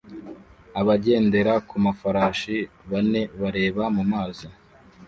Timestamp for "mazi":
4.11-4.47